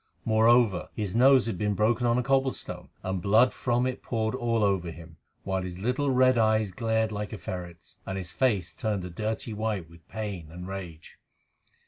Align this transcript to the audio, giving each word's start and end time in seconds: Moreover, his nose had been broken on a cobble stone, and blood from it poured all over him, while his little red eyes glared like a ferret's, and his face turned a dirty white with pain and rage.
Moreover, 0.25 0.89
his 0.95 1.15
nose 1.15 1.45
had 1.45 1.59
been 1.59 1.75
broken 1.75 2.07
on 2.07 2.17
a 2.17 2.23
cobble 2.23 2.53
stone, 2.53 2.89
and 3.03 3.21
blood 3.21 3.53
from 3.53 3.85
it 3.85 4.01
poured 4.01 4.33
all 4.33 4.63
over 4.63 4.89
him, 4.89 5.17
while 5.43 5.61
his 5.61 5.77
little 5.77 6.09
red 6.09 6.39
eyes 6.39 6.71
glared 6.71 7.11
like 7.11 7.31
a 7.31 7.37
ferret's, 7.37 7.99
and 8.03 8.17
his 8.17 8.31
face 8.31 8.75
turned 8.75 9.05
a 9.05 9.11
dirty 9.11 9.53
white 9.53 9.87
with 9.91 10.07
pain 10.09 10.49
and 10.49 10.67
rage. 10.67 11.19